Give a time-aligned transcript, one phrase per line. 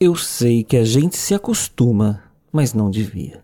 [0.00, 3.42] Eu sei que a gente se acostuma, mas não devia.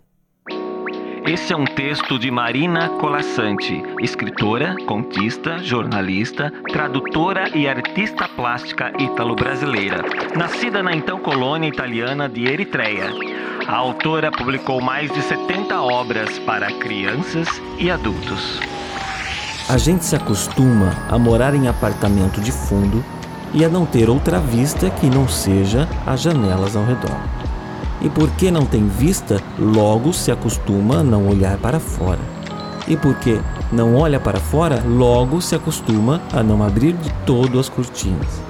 [1.27, 10.05] Esse é um texto de Marina Colassante, escritora, contista, jornalista, tradutora e artista plástica ítalo-brasileira,
[10.37, 13.11] nascida na então colônia italiana de Eritreia.
[13.67, 17.49] A autora publicou mais de 70 obras para crianças
[17.81, 18.61] e adultos.
[19.69, 23.03] A gente se acostuma a morar em apartamento de fundo
[23.55, 27.17] e a não ter outra vista que não seja as janelas ao redor.
[28.03, 32.19] E porque não tem vista, logo se acostuma a não olhar para fora.
[32.87, 33.41] E porque
[33.73, 38.43] não olha para fora, logo se acostuma a não abrir de todo as cortinas.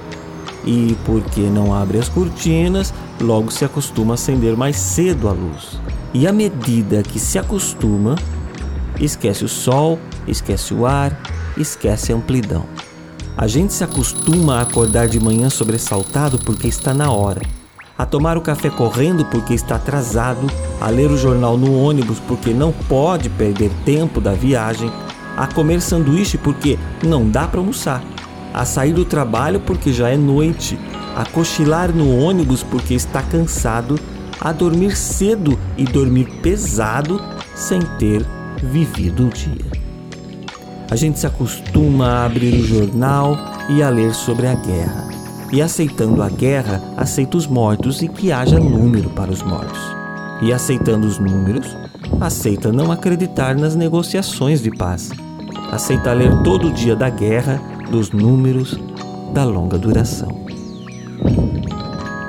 [0.65, 5.79] E porque não abre as cortinas, logo se acostuma a acender mais cedo a luz.
[6.13, 8.15] E à medida que se acostuma,
[8.99, 11.17] esquece o sol, esquece o ar,
[11.55, 12.65] esquece a amplidão.
[13.37, 17.41] A gente se acostuma a acordar de manhã sobressaltado porque está na hora,
[17.97, 20.47] a tomar o café correndo porque está atrasado,
[20.79, 24.89] a ler o jornal no ônibus porque não pode perder tempo da viagem,
[25.35, 28.01] a comer sanduíche porque não dá para almoçar,
[28.53, 30.79] a sair do trabalho porque já é noite,
[31.13, 33.99] a cochilar no ônibus porque está cansado,
[34.39, 37.21] a dormir cedo e dormir pesado
[37.53, 38.25] sem ter
[38.63, 39.84] vivido o dia.
[40.89, 43.35] A gente se acostuma a abrir o jornal
[43.69, 45.09] e a ler sobre a guerra.
[45.51, 49.79] E aceitando a guerra, aceita os mortos e que haja número para os mortos.
[50.41, 51.75] E aceitando os números,
[52.21, 55.11] aceita não acreditar nas negociações de paz.
[55.71, 58.79] Aceita ler todo o dia da guerra, dos números,
[59.33, 60.45] da longa duração.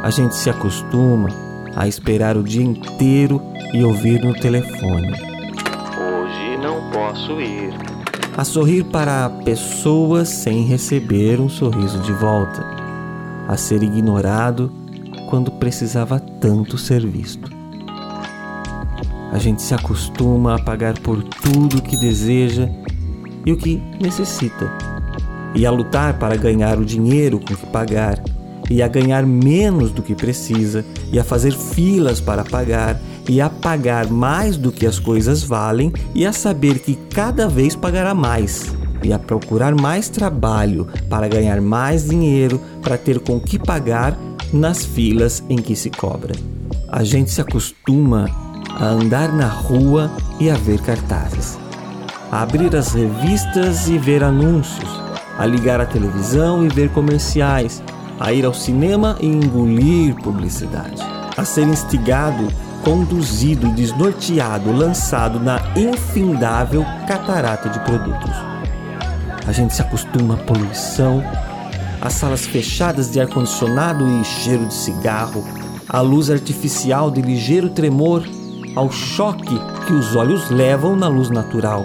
[0.02, 1.28] A gente se acostuma
[1.74, 3.42] a esperar o dia inteiro
[3.74, 5.12] e ouvir no telefone.
[5.98, 7.95] Hoje não posso ir
[8.36, 12.62] a sorrir para pessoas sem receber um sorriso de volta,
[13.48, 14.70] a ser ignorado
[15.30, 17.50] quando precisava tanto ser visto.
[19.32, 22.68] A gente se acostuma a pagar por tudo o que deseja
[23.46, 24.70] e o que necessita,
[25.54, 28.22] e a lutar para ganhar o dinheiro com que pagar,
[28.68, 33.50] e a ganhar menos do que precisa, e a fazer filas para pagar, e a
[33.50, 38.74] pagar mais do que as coisas valem e a saber que cada vez pagará mais
[39.02, 44.16] e a procurar mais trabalho para ganhar mais dinheiro para ter com que pagar
[44.52, 46.34] nas filas em que se cobra.
[46.88, 48.26] A gente se acostuma
[48.78, 51.58] a andar na rua e a ver cartazes,
[52.30, 54.88] a abrir as revistas e ver anúncios,
[55.38, 57.82] a ligar a televisão e ver comerciais,
[58.18, 61.02] a ir ao cinema e engolir publicidade,
[61.36, 62.48] a ser instigado
[62.86, 68.30] conduzido, desnorteado, lançado na infindável catarata de produtos.
[69.44, 71.20] A gente se acostuma à poluição,
[72.00, 75.44] às salas fechadas de ar-condicionado e cheiro de cigarro,
[75.88, 78.22] à luz artificial de ligeiro tremor,
[78.76, 81.84] ao choque que os olhos levam na luz natural,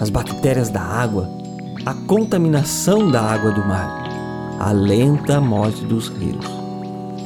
[0.00, 1.28] às bactérias da água,
[1.84, 4.08] à contaminação da água do mar,
[4.58, 6.46] à lenta morte dos rios.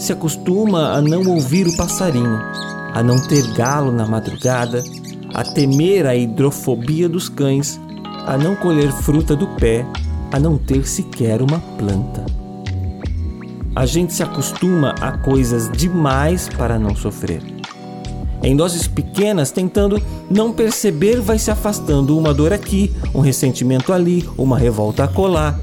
[0.01, 2.41] Se acostuma a não ouvir o passarinho,
[2.99, 4.83] a não ter galo na madrugada,
[5.33, 7.81] a temer a hidrofobia dos cães,
[8.27, 9.87] a não colher fruta do pé,
[10.33, 12.27] a não ter sequer uma planta.
[13.77, 17.41] A gente se acostuma a coisas demais para não sofrer.
[18.43, 24.29] Em doses pequenas, tentando não perceber, vai se afastando uma dor aqui, um ressentimento ali,
[24.37, 25.61] uma revolta a colar.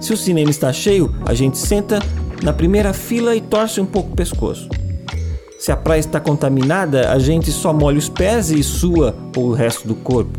[0.00, 2.00] Se o cinema está cheio, a gente senta
[2.42, 4.68] na primeira fila e torce um pouco o pescoço.
[5.58, 9.88] Se a praia está contaminada, a gente só molha os pés e sua o resto
[9.88, 10.38] do corpo.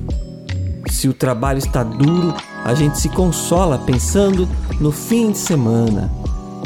[0.89, 4.47] Se o trabalho está duro, a gente se consola pensando
[4.79, 6.09] no fim de semana.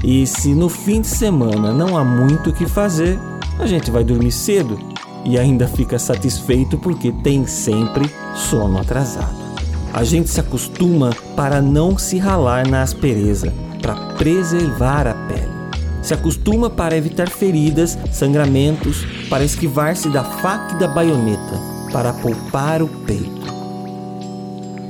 [0.03, 3.17] E se no fim de semana não há muito o que fazer,
[3.57, 4.77] a gente vai dormir cedo
[5.25, 9.35] e ainda fica satisfeito porque tem sempre sono atrasado.
[9.91, 15.12] A gente se acostuma para não se ralar na aspereza, para preservar a
[16.03, 21.59] se acostuma para evitar feridas, sangramentos, para esquivar-se da faca e da baioneta,
[21.91, 23.43] para poupar o peito.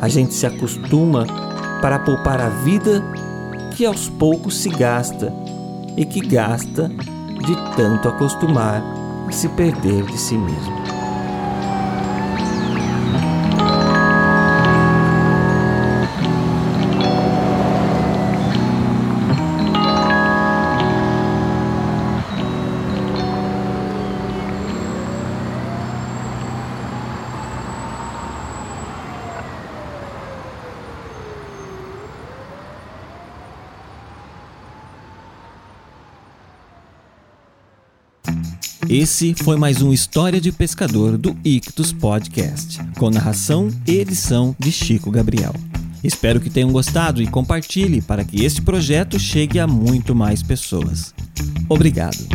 [0.01, 1.25] A gente se acostuma
[1.81, 3.04] para poupar a vida
[3.75, 5.31] que aos poucos se gasta
[5.95, 8.83] e que gasta de tanto acostumar
[9.30, 11.03] e se perder de si mesmo.
[38.89, 44.71] Esse foi mais um História de Pescador do Ictus Podcast, com narração e edição de
[44.71, 45.53] Chico Gabriel.
[46.03, 51.13] Espero que tenham gostado e compartilhe para que este projeto chegue a muito mais pessoas.
[51.69, 52.27] Obrigado.